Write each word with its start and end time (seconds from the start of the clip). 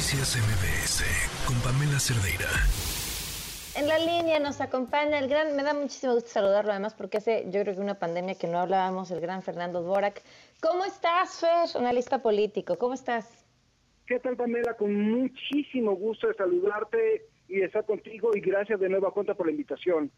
Noticias 0.00 0.34
MBS 0.34 1.04
con 1.46 1.60
Pamela 1.60 2.00
Cerdeira. 2.00 2.48
En 3.76 3.86
la 3.86 3.98
línea 3.98 4.40
nos 4.40 4.62
acompaña 4.62 5.18
el 5.18 5.28
gran, 5.28 5.54
me 5.54 5.62
da 5.62 5.74
muchísimo 5.74 6.14
gusto 6.14 6.30
saludarlo 6.30 6.70
además 6.70 6.94
porque 6.94 7.18
hace 7.18 7.44
yo 7.50 7.60
creo 7.60 7.74
que 7.74 7.82
una 7.82 7.98
pandemia 7.98 8.34
que 8.34 8.46
no 8.46 8.58
hablábamos, 8.58 9.10
el 9.10 9.20
gran 9.20 9.42
Fernando 9.42 9.82
Dvorak. 9.82 10.22
¿Cómo 10.62 10.86
estás, 10.86 11.40
Fer, 11.40 11.78
analista 11.78 12.22
político? 12.22 12.78
¿Cómo 12.78 12.94
estás? 12.94 13.44
¿Qué 14.06 14.18
tal, 14.20 14.36
Pamela? 14.36 14.74
Con 14.74 14.98
muchísimo 14.98 15.94
gusto 15.94 16.28
de 16.28 16.34
saludarte 16.34 17.26
y 17.48 17.56
de 17.56 17.66
estar 17.66 17.84
contigo 17.84 18.30
y 18.34 18.40
gracias 18.40 18.80
de 18.80 18.88
nueva 18.88 19.10
cuenta 19.10 19.34
por 19.34 19.44
la 19.44 19.52
invitación. 19.52 20.10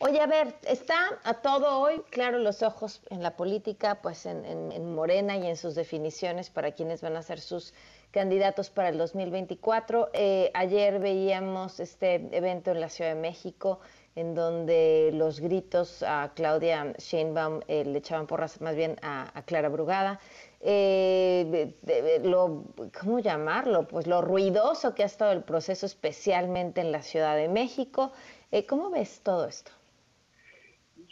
Oye, 0.00 0.20
a 0.20 0.26
ver, 0.26 0.56
está 0.66 1.20
a 1.22 1.34
todo 1.34 1.78
hoy, 1.78 2.02
claro, 2.10 2.38
los 2.38 2.64
ojos 2.64 3.00
en 3.10 3.22
la 3.22 3.36
política, 3.36 4.00
pues 4.02 4.26
en, 4.26 4.92
Morena 4.92 5.36
y 5.36 5.46
en 5.46 5.56
sus 5.56 5.76
definiciones 5.76 6.50
para 6.50 6.72
quienes 6.72 7.00
van 7.00 7.16
a 7.16 7.22
ser 7.22 7.40
sus 7.40 7.72
candidatos 8.10 8.70
para 8.70 8.88
el 8.88 8.98
2024. 8.98 10.10
Eh, 10.12 10.50
ayer 10.52 10.98
veíamos 10.98 11.78
este 11.78 12.28
evento 12.36 12.72
en 12.72 12.80
la 12.80 12.88
Ciudad 12.88 13.14
de 13.14 13.20
México 13.20 13.78
en 14.16 14.34
donde 14.34 15.10
los 15.14 15.38
gritos 15.38 16.02
a 16.02 16.32
Claudia 16.34 16.92
Sheinbaum 16.98 17.60
eh, 17.68 17.84
le 17.84 17.98
echaban 17.98 18.26
porras 18.26 18.60
más 18.60 18.74
bien 18.74 18.96
a, 19.02 19.42
Clara 19.46 19.68
Brugada. 19.68 20.18
Eh, 20.60 21.72
lo, 22.24 22.64
¿Cómo 23.00 23.20
llamarlo? 23.20 23.86
Pues 23.86 24.08
lo 24.08 24.22
ruidoso 24.22 24.94
que 24.94 25.04
ha 25.04 25.06
estado 25.06 25.32
el 25.32 25.44
proceso, 25.44 25.86
especialmente 25.86 26.80
en 26.80 26.90
la 26.90 27.02
Ciudad 27.02 27.36
de 27.36 27.48
México. 27.48 28.12
¿Cómo 28.68 28.90
ves 28.90 29.20
todo 29.22 29.46
esto? 29.46 29.72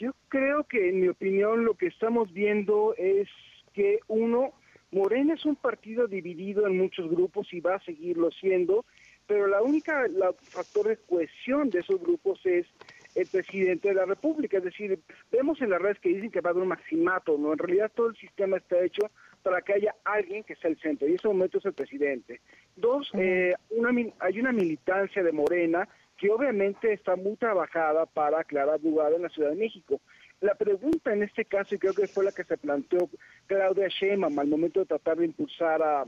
Yo 0.03 0.17
creo 0.29 0.65
que, 0.65 0.89
en 0.89 1.01
mi 1.01 1.07
opinión, 1.07 1.65
lo 1.65 1.75
que 1.75 1.87
estamos 1.87 2.33
viendo 2.33 2.93
es 2.99 3.29
que 3.73 4.01
uno, 4.09 4.53
Morena 4.91 5.35
es 5.35 5.45
un 5.45 5.55
partido 5.55 6.09
dividido 6.09 6.67
en 6.67 6.77
muchos 6.77 7.09
grupos 7.09 7.47
y 7.53 7.61
va 7.61 7.77
a 7.77 7.85
seguirlo 7.85 8.33
siendo, 8.33 8.85
pero 9.29 9.47
la 9.47 9.63
única 9.63 10.09
la 10.09 10.33
factor 10.33 10.89
de 10.89 10.97
cohesión 10.97 11.71
de 11.71 11.79
esos 11.79 12.01
grupos 12.01 12.41
es 12.45 12.67
el 13.15 13.29
presidente 13.29 13.91
de 13.91 13.95
la 13.95 14.05
República. 14.05 14.59
Es 14.59 14.65
decir, 14.65 14.99
vemos 15.31 15.63
en 15.63 15.71
las 15.71 15.81
redes 15.81 16.01
que 16.01 16.09
dicen 16.09 16.33
que 16.33 16.41
va 16.41 16.51
a 16.51 16.53
haber 16.53 16.65
un 16.65 16.71
maximato, 16.71 17.39
¿no? 17.39 17.53
En 17.53 17.59
realidad 17.59 17.93
todo 17.95 18.09
el 18.09 18.17
sistema 18.17 18.57
está 18.57 18.83
hecho 18.83 19.09
para 19.45 19.63
que 19.63 19.75
haya 19.75 19.95
alguien 20.03 20.43
que 20.43 20.57
sea 20.57 20.71
el 20.73 20.81
centro, 20.81 21.07
y 21.07 21.11
en 21.11 21.17
ese 21.19 21.29
momento 21.29 21.59
es 21.59 21.65
el 21.65 21.75
presidente. 21.75 22.41
Dos, 22.75 23.09
eh, 23.15 23.55
una, 23.71 23.91
hay 24.19 24.41
una 24.41 24.51
militancia 24.51 25.23
de 25.23 25.31
Morena 25.31 25.89
que 26.23 26.31
obviamente 26.31 26.93
está 26.93 27.17
muy 27.17 27.35
trabajada 27.35 28.07
para 28.07 28.39
aclarar 28.39 28.81
lugar 28.81 29.13
en 29.13 29.23
la 29.23 29.29
Ciudad 29.29 29.51
de 29.51 29.57
México. 29.57 30.01
La 30.41 30.55
pregunta 30.55 31.13
en 31.13 31.25
este 31.25 31.45
caso, 31.45 31.75
y 31.75 31.79
creo 31.79 31.95
que 31.95 32.07
fue 32.07 32.25
la 32.25 32.31
que 32.31 32.45
se 32.45 32.57
planteó 32.57 33.11
Claudia 33.49 33.89
Sheinbaum 33.89 34.39
al 34.39 34.47
momento 34.47 34.79
de 34.79 34.87
tratar 34.87 35.17
de 35.17 35.25
impulsar 35.25 35.83
a, 35.83 36.05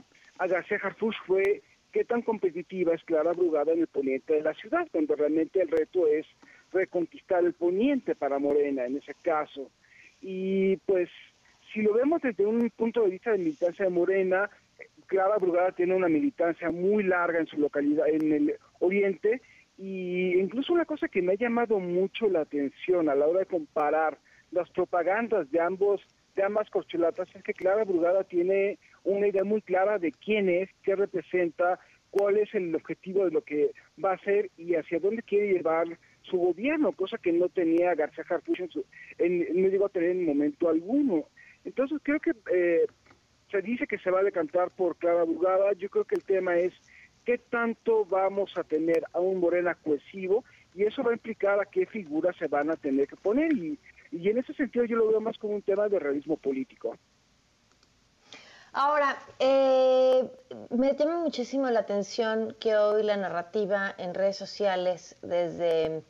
García 0.46 0.78
Harfuch, 0.80 1.16
fue 1.26 1.62
qué 1.90 2.04
tan 2.04 2.22
competitiva 2.22 2.94
es 2.94 3.02
Clara 3.02 3.32
Brugada 3.32 3.72
en 3.72 3.80
el 3.80 3.88
poniente 3.88 4.34
de 4.34 4.42
la 4.42 4.54
ciudad, 4.54 4.86
cuando 4.92 5.16
realmente 5.16 5.60
el 5.60 5.68
reto 5.68 6.06
es 6.06 6.26
reconquistar 6.72 7.44
el 7.44 7.54
poniente 7.54 8.14
para 8.14 8.38
Morena 8.38 8.86
en 8.86 8.98
ese 8.98 9.14
caso. 9.20 9.68
Y 10.20 10.76
pues, 10.86 11.08
si 11.72 11.82
lo 11.82 11.92
vemos 11.92 12.22
desde 12.22 12.46
un 12.46 12.70
punto 12.70 13.02
de 13.02 13.10
vista 13.10 13.32
de 13.32 13.38
militancia 13.38 13.84
de 13.84 13.90
Morena, 13.90 14.48
Clara 15.06 15.38
Brugada 15.38 15.72
tiene 15.72 15.96
una 15.96 16.08
militancia 16.08 16.70
muy 16.70 17.02
larga 17.02 17.40
en 17.40 17.48
su 17.48 17.56
localidad, 17.56 18.08
en 18.08 18.32
el 18.32 18.54
oriente, 18.78 19.42
y 19.76 20.38
incluso 20.38 20.72
una 20.72 20.84
cosa 20.84 21.08
que 21.08 21.22
me 21.22 21.32
ha 21.32 21.36
llamado 21.36 21.78
mucho 21.80 22.28
la 22.28 22.42
atención 22.42 23.08
a 23.08 23.14
la 23.14 23.26
hora 23.26 23.40
de 23.40 23.46
comparar 23.46 24.18
las 24.50 24.70
propagandas 24.70 25.50
de 25.50 25.60
ambos 25.60 26.00
de 26.36 26.42
ambas 26.42 26.68
corcholatas 26.70 27.28
es 27.34 27.42
que 27.44 27.54
Clara 27.54 27.84
Brugada 27.84 28.24
tiene 28.24 28.78
una 29.04 29.28
idea 29.28 29.44
muy 29.44 29.62
clara 29.62 29.98
de 29.98 30.10
quién 30.10 30.48
es, 30.48 30.68
qué 30.82 30.96
representa, 30.96 31.78
cuál 32.10 32.38
es 32.38 32.52
el 32.54 32.74
objetivo 32.74 33.24
de 33.24 33.30
lo 33.30 33.42
que 33.42 33.72
va 34.02 34.12
a 34.12 34.14
hacer 34.14 34.50
y 34.56 34.74
hacia 34.74 34.98
dónde 34.98 35.22
quiere 35.22 35.52
llevar 35.52 35.86
su 36.22 36.36
gobierno, 36.38 36.92
cosa 36.92 37.18
que 37.18 37.32
no 37.32 37.48
tenía 37.48 37.94
García 37.94 38.24
Harfuch 38.28 38.60
no 38.60 39.68
llegó 39.68 39.88
tener 39.88 40.10
en 40.10 40.24
momento 40.24 40.68
alguno. 40.68 41.24
Entonces 41.64 42.00
creo 42.02 42.20
que 42.20 42.32
eh, 42.52 42.86
se 43.50 43.62
dice 43.62 43.86
que 43.86 43.98
se 43.98 44.10
va 44.10 44.20
a 44.20 44.24
decantar 44.24 44.70
por 44.70 44.96
Clara 44.96 45.24
Brugada, 45.24 45.72
yo 45.74 45.88
creo 45.88 46.04
que 46.04 46.16
el 46.16 46.24
tema 46.24 46.56
es 46.56 46.72
qué 47.24 47.38
tanto 47.38 48.04
vamos 48.04 48.56
a 48.56 48.64
tener 48.64 49.04
a 49.12 49.20
un 49.20 49.40
Morena 49.40 49.74
cohesivo 49.74 50.44
y 50.74 50.84
eso 50.84 51.02
va 51.02 51.10
a 51.10 51.14
implicar 51.14 51.60
a 51.60 51.66
qué 51.66 51.86
figuras 51.86 52.36
se 52.36 52.48
van 52.48 52.70
a 52.70 52.76
tener 52.76 53.06
que 53.08 53.16
poner 53.16 53.52
y, 53.52 53.78
y 54.12 54.28
en 54.28 54.38
ese 54.38 54.54
sentido 54.54 54.84
yo 54.84 54.96
lo 54.96 55.08
veo 55.08 55.20
más 55.20 55.38
como 55.38 55.54
un 55.54 55.62
tema 55.62 55.88
de 55.88 55.98
realismo 55.98 56.36
político. 56.36 56.96
Ahora, 58.76 59.16
eh, 59.38 60.28
me 60.70 60.96
llama 60.96 61.20
muchísimo 61.20 61.70
la 61.70 61.80
atención 61.80 62.56
que 62.58 62.74
hoy 62.74 63.04
la 63.04 63.16
narrativa 63.16 63.94
en 63.98 64.14
redes 64.14 64.36
sociales 64.36 65.16
desde 65.22 66.02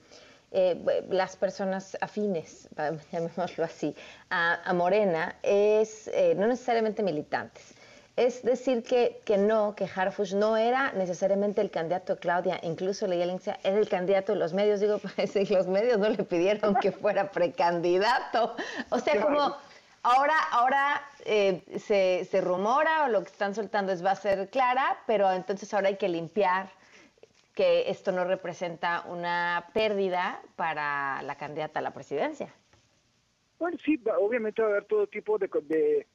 eh, 0.51 1.05
las 1.11 1.37
personas 1.37 1.99
afines, 2.01 2.71
llamémoslo 3.13 3.65
así, 3.65 3.95
a, 4.31 4.73
Morena, 4.73 5.37
es 5.43 6.09
eh, 6.09 6.35
no 6.39 6.47
necesariamente 6.47 7.03
militantes, 7.03 7.75
es 8.17 8.45
decir 8.45 8.85
que, 8.85 9.21
que 9.25 9.37
no, 9.39 9.75
que 9.75 9.89
Harfush 9.93 10.35
no 10.35 10.57
era 10.57 10.93
necesariamente 10.93 11.61
el 11.61 11.71
candidato 11.71 12.15
de 12.15 12.21
Claudia, 12.21 12.61
incluso 12.63 13.09
leía 13.09 13.27
la 13.27 13.37
era 13.65 13.77
el 13.77 13.89
candidato 13.89 14.33
de 14.33 14.39
los 14.39 14.53
medios, 14.53 14.81
digo, 14.81 14.99
pues 15.17 15.51
los 15.51 15.67
medios 15.67 15.99
no 15.99 16.09
le 16.09 16.23
pidieron 16.23 16.77
que 16.77 16.93
fuera 16.93 17.31
precandidato. 17.31 18.55
O 18.91 19.01
sea, 19.01 19.21
como 19.21 19.57
ahora, 20.05 20.35
ahora 20.53 21.03
eh, 21.25 21.63
se, 21.79 22.25
se 22.31 22.41
rumora 22.41 23.07
o 23.07 23.09
lo 23.09 23.23
que 23.23 23.31
están 23.31 23.55
soltando 23.55 23.91
es 23.93 24.05
va 24.05 24.13
a 24.13 24.17
ser 24.17 24.49
clara, 24.49 24.97
pero 25.07 25.33
entonces 25.33 25.75
ahora 25.75 25.89
hay 25.89 25.97
que 25.97 26.09
limpiar 26.09 26.71
que 27.55 27.91
esto 27.91 28.13
no 28.13 28.25
representa 28.25 29.05
una 29.09 29.71
pérdida 29.73 30.41
para 30.55 31.21
la 31.23 31.37
candidata 31.37 31.81
a 31.81 31.83
la 31.83 31.93
presidencia. 31.93 32.53
Bueno, 33.59 33.77
sí, 33.85 34.01
obviamente 34.21 34.63
va 34.63 34.69
a 34.69 34.71
haber 34.73 34.85
todo 34.85 35.07
tipo 35.07 35.39
de 35.39 35.49
de 35.49 36.07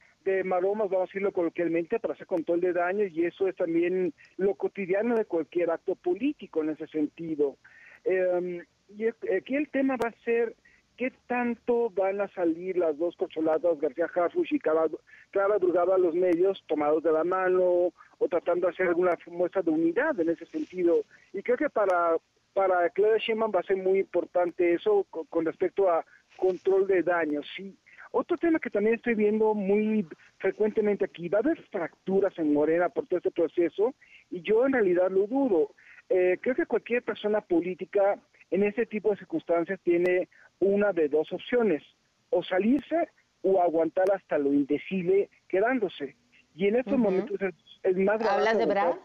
maromas, 0.44 0.90
vamos 0.90 1.04
a 1.04 1.08
decirlo 1.08 1.32
coloquialmente, 1.32 2.00
para 2.00 2.14
hacer 2.14 2.28
control 2.28 2.62
de 2.62 2.74
daños 2.74 3.12
y 3.12 3.26
eso 3.26 3.48
es 3.48 3.56
también 3.56 4.14
lo 4.38 4.56
cotidiano 4.56 5.16
de 5.16 5.26
cualquier 5.26 5.72
acto 5.72 5.96
político 5.96 6.62
en 6.62 6.70
ese 6.70 6.88
sentido. 6.88 7.58
Em, 8.04 8.64
y 8.90 9.06
aquí 9.08 9.56
el 9.56 9.70
tema 9.70 9.98
va 9.98 10.10
a 10.10 10.24
ser 10.24 10.56
qué 10.98 11.14
tanto 11.28 11.90
van 11.92 12.20
a 12.20 12.28
salir 12.30 12.78
las 12.78 12.98
dos 12.98 13.16
cocholadas, 13.16 13.80
García 13.80 14.08
Harfuch 14.14 14.52
y 14.52 14.60
cada 14.60 14.84
a 14.84 15.98
los 15.98 16.14
medios 16.14 16.62
tomados 16.68 17.04
de 17.04 17.12
la 17.12 17.24
mano 17.24 17.94
o 18.18 18.28
tratando 18.30 18.68
de 18.68 18.74
hacer 18.74 18.88
alguna 18.90 19.18
muestra 19.28 19.62
de 19.62 19.72
unidad 19.72 20.20
en 20.20 20.30
ese 20.30 20.46
sentido. 20.48 21.06
Y 21.32 21.42
creo 21.42 21.56
que 21.56 21.70
para, 21.70 22.18
para 22.54 22.90
Claudia 22.90 23.18
Sheinbaum 23.18 23.52
va 23.56 23.62
a 23.62 23.64
ser 23.64 23.78
muy 23.78 24.00
importante 24.00 24.74
eso 24.74 25.06
con, 25.10 25.26
con 25.28 25.46
respecto 25.46 25.90
a 25.90 26.06
control 26.36 26.86
de 26.88 27.02
daños. 27.02 27.48
Sí, 27.56 27.78
otro 28.12 28.38
tema 28.38 28.60
que 28.60 28.70
también 28.70 28.96
estoy 28.96 29.16
viendo 29.16 29.54
muy 29.54 30.06
frecuentemente 30.38 31.06
aquí, 31.06 31.30
va 31.30 31.40
a 31.40 31.42
haber 31.42 31.62
fracturas 31.70 32.38
en 32.40 32.54
Morena 32.54 32.90
por 32.90 33.08
todo 33.08 33.18
este 33.18 33.32
proceso 33.32 33.94
y 34.32 34.42
yo 34.42 34.66
en 34.66 34.74
realidad 34.74 35.12
lo 35.12 35.28
dudo. 35.28 35.72
Eh, 36.10 36.40
creo 36.42 36.56
que 36.56 36.66
cualquier 36.66 37.04
persona 37.04 37.42
política 37.42 38.20
en 38.50 38.64
ese 38.64 38.86
tipo 38.86 39.12
de 39.12 39.18
circunstancias 39.18 39.80
tiene 39.84 40.28
una 40.60 40.92
de 40.92 41.08
dos 41.08 41.32
opciones, 41.32 41.84
o 42.32 42.44
salirse 42.44 43.10
o 43.42 43.62
aguantar 43.62 44.06
hasta 44.14 44.38
lo 44.38 44.54
indecible 44.54 45.30
quedándose. 45.48 46.16
Y 46.56 46.68
en 46.68 46.78
estos 46.78 46.98
momentos 46.98 47.40
es, 47.84 47.96
más 47.96 48.20
barato. 48.20 48.38
¿Hablas 48.38 48.58
de 48.58 48.66
Brad? 48.66 48.96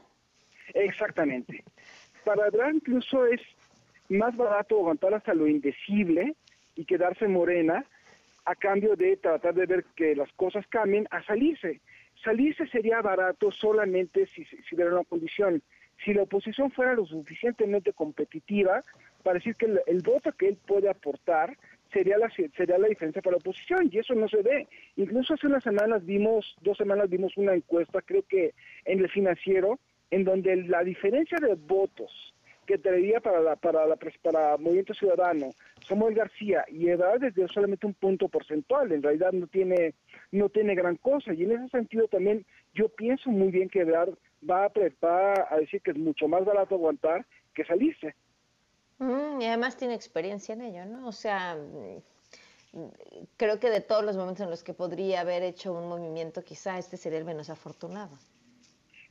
Exactamente. 0.72 1.62
Para 2.24 2.50
Brad 2.50 2.72
incluso 2.72 3.26
es 3.26 3.40
más 4.08 4.36
barato 4.36 4.76
aguantar 4.76 5.14
hasta 5.14 5.34
lo 5.34 5.46
indecible 5.46 6.34
y 6.74 6.84
quedarse 6.84 7.28
morena 7.28 7.84
a 8.44 8.54
cambio 8.54 8.96
de 8.96 9.16
tratar 9.16 9.54
de 9.54 9.66
ver 9.66 9.84
que 9.96 10.14
las 10.14 10.32
cosas 10.32 10.66
cambien, 10.68 11.06
a 11.10 11.22
salirse. 11.24 11.80
Salirse 12.22 12.66
sería 12.68 13.00
barato 13.00 13.50
solamente 13.50 14.26
si, 14.26 14.44
si 14.44 14.74
hubiera 14.74 14.94
una 14.94 15.04
condición. 15.04 15.62
Si 16.04 16.12
la 16.12 16.22
oposición 16.22 16.70
fuera 16.70 16.94
lo 16.94 17.06
suficientemente 17.06 17.92
competitiva 17.92 18.82
para 19.22 19.38
decir 19.38 19.54
que 19.56 19.66
el, 19.86 20.02
voto 20.02 20.32
que 20.32 20.48
él 20.48 20.58
puede 20.66 20.88
aportar 20.88 21.56
sería 21.92 22.18
la, 22.18 22.28
sería 22.30 22.78
la 22.78 22.88
diferencia 22.88 23.22
para 23.22 23.32
la 23.32 23.38
oposición 23.38 23.88
y 23.90 23.98
eso 23.98 24.14
no 24.14 24.28
se 24.28 24.42
ve. 24.42 24.68
Incluso 24.96 25.34
hace 25.34 25.46
unas 25.46 25.62
semanas 25.62 26.04
vimos, 26.04 26.56
dos 26.60 26.76
semanas 26.76 27.08
vimos 27.08 27.36
una 27.36 27.54
encuesta, 27.54 28.02
creo 28.02 28.22
que 28.22 28.54
en 28.84 28.98
el 29.00 29.08
financiero, 29.08 29.78
en 30.10 30.24
donde 30.24 30.56
la 30.56 30.84
diferencia 30.84 31.38
de 31.38 31.54
votos 31.54 32.33
que 32.64 32.78
traería 32.78 33.20
para 33.20 33.40
la, 33.40 33.56
para 33.56 33.86
la 33.86 33.96
para 34.22 34.56
Movimiento 34.56 34.94
Ciudadano 34.94 35.50
Samuel 35.86 36.14
García 36.14 36.64
y 36.68 36.88
Ebrard 36.88 37.20
desde 37.20 37.48
solamente 37.48 37.86
un 37.86 37.94
punto 37.94 38.28
porcentual, 38.28 38.92
en 38.92 39.02
realidad 39.02 39.32
no 39.32 39.46
tiene 39.46 39.94
no 40.32 40.48
tiene 40.48 40.74
gran 40.74 40.96
cosa 40.96 41.32
y 41.32 41.44
en 41.44 41.52
ese 41.52 41.68
sentido 41.68 42.08
también 42.08 42.44
yo 42.74 42.88
pienso 42.88 43.30
muy 43.30 43.50
bien 43.50 43.68
que 43.68 43.80
Ebrard 43.80 44.14
va 44.48 44.64
a, 44.64 44.72
va 45.04 45.46
a 45.50 45.56
decir 45.58 45.80
que 45.82 45.92
es 45.92 45.98
mucho 45.98 46.28
más 46.28 46.44
barato 46.44 46.74
aguantar 46.74 47.26
que 47.54 47.64
salirse. 47.64 48.14
Mm, 48.98 49.40
y 49.40 49.46
además 49.46 49.76
tiene 49.76 49.94
experiencia 49.94 50.54
en 50.54 50.62
ello, 50.62 50.84
¿no? 50.86 51.06
O 51.08 51.12
sea, 51.12 51.56
mm, 51.56 52.88
creo 53.36 53.58
que 53.58 53.70
de 53.70 53.80
todos 53.80 54.04
los 54.04 54.16
momentos 54.16 54.44
en 54.44 54.50
los 54.50 54.62
que 54.62 54.74
podría 54.74 55.20
haber 55.20 55.42
hecho 55.42 55.72
un 55.72 55.88
movimiento, 55.88 56.42
quizá 56.42 56.78
este 56.78 56.96
sería 56.96 57.18
el 57.18 57.24
menos 57.24 57.50
afortunado. 57.50 58.18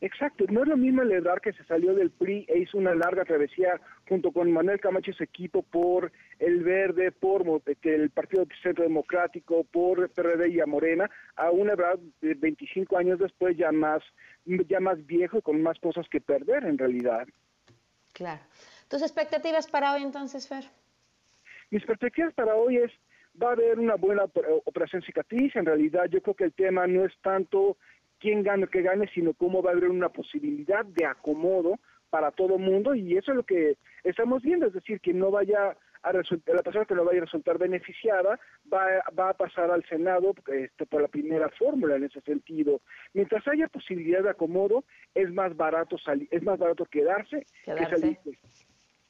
Exacto, 0.04 0.44
no 0.50 0.64
es 0.64 0.68
lo 0.68 0.76
mismo 0.76 1.02
el 1.02 1.24
que 1.42 1.54
se 1.54 1.64
salió 1.64 1.96
del 1.96 2.12
PRI 2.12 2.46
e 2.50 2.60
hizo 2.60 2.78
una 2.78 2.94
larga 2.94 3.24
travesía 3.24 3.80
junto 4.06 4.34
con 4.34 4.52
Manuel 4.52 4.82
Camacho 4.82 5.12
y 5.12 5.14
su 5.14 5.24
equipo 5.24 5.64
por 5.64 6.12
el 6.40 6.62
Verde, 6.62 7.14
por 7.14 7.62
el 7.84 8.10
Partido 8.10 8.46
Centro 8.62 8.84
Democrático, 8.84 9.64
por 9.64 10.10
PRD 10.10 10.50
y 10.50 10.60
a 10.60 10.66
Morena, 10.66 11.10
a 11.38 11.52
una 11.52 11.72
edad 11.72 11.98
de 12.20 12.34
25 12.34 12.98
años 12.98 13.18
después 13.18 13.56
ya 13.56 13.72
más, 13.72 14.04
ya 14.44 14.82
más 14.82 15.06
viejo 15.06 15.38
y 15.38 15.42
con 15.42 15.62
más 15.62 15.80
cosas 15.80 16.06
que 16.10 16.20
perder 16.20 16.66
en 16.66 16.78
realidad. 16.78 17.26
Claro. 18.12 18.42
¿Tus 18.90 19.04
expectativas 19.04 19.68
para 19.68 19.94
hoy 19.94 20.04
entonces, 20.04 20.50
Fer? 20.50 20.66
Mis 21.72 21.86
perspectivas 21.86 22.34
para 22.34 22.56
hoy 22.56 22.76
es, 22.76 22.92
va 23.42 23.52
a 23.52 23.54
haber 23.54 23.80
una 23.80 23.96
buena 23.96 24.26
operación 24.66 25.02
cicatriz, 25.02 25.56
en 25.56 25.66
realidad 25.66 26.08
yo 26.10 26.22
creo 26.22 26.36
que 26.36 26.44
el 26.44 26.54
tema 26.54 26.88
no 26.88 27.06
es 27.06 27.14
tanto 27.22 27.78
quién 28.24 28.42
gane 28.42 28.64
o 28.64 28.70
qué 28.70 28.82
gane, 28.82 29.10
sino 29.14 29.34
cómo 29.34 29.62
va 29.62 29.72
a 29.72 29.74
haber 29.74 29.90
una 29.90 30.08
posibilidad 30.08 30.86
de 30.86 31.06
acomodo 31.06 31.78
para 32.10 32.32
todo 32.32 32.58
mundo 32.58 32.96
y 32.96 33.18
eso 33.18 33.32
es 33.32 33.38
lo 33.38 33.44
que 33.44 33.78
estamos 34.06 34.42
viendo, 34.42 34.68
es 34.68 34.74
decir, 34.74 35.02
que 35.02 35.14
no 35.14 35.30
vaya 35.30 35.76
a 36.04 36.12
resultar, 36.14 36.56
la 36.56 36.64
persona 36.64 36.86
que 36.86 36.96
no 36.96 37.04
vaya 37.04 37.20
a 37.20 37.26
resultar 37.26 37.58
beneficiada 37.58 38.40
va, 38.72 38.86
va 39.20 39.32
a 39.32 39.34
pasar 39.34 39.72
al 39.72 39.84
Senado 39.90 40.34
este, 40.48 40.86
por 40.86 41.02
la 41.02 41.10
primera 41.10 41.50
fórmula 41.50 41.98
en 41.98 42.06
ese 42.06 42.22
sentido. 42.22 42.80
Mientras 43.14 43.46
haya 43.48 43.68
posibilidad 43.68 44.24
de 44.24 44.30
acomodo, 44.30 44.86
es 45.14 45.30
más 45.34 45.56
barato 45.58 45.98
salir, 45.98 46.30
es 46.32 46.44
más 46.44 46.58
barato 46.58 46.86
quedarse, 46.86 47.46
que 47.66 47.86
salir. 47.86 48.18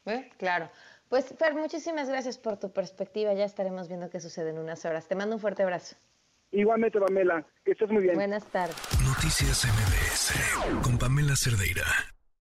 ¿Eh? 0.05 0.29
Claro. 0.37 0.69
Pues 1.07 1.35
Fer, 1.37 1.53
muchísimas 1.53 2.09
gracias 2.09 2.39
por 2.39 2.57
tu 2.57 2.73
perspectiva. 2.73 3.33
Ya 3.33 3.45
estaremos 3.45 3.87
viendo 3.89 4.09
qué 4.09 4.19
sucede 4.19 4.49
en 4.49 4.57
unas 4.57 4.83
horas. 4.85 5.07
Te 5.07 5.15
mando 5.15 5.35
un 5.35 5.41
fuerte 5.41 5.61
abrazo. 5.61 5.95
Igualmente, 6.53 6.99
Pamela, 6.99 7.45
que 7.65 7.71
estés 7.71 7.89
muy 7.89 8.03
bien. 8.03 8.15
Buenas 8.15 8.45
tardes. 8.45 8.75
Noticias 9.03 9.65
MBS 9.65 10.81
con 10.83 10.97
Pamela 10.97 11.35
Cerdeira. 11.35 12.12